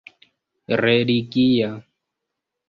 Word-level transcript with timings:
religia 0.81 1.71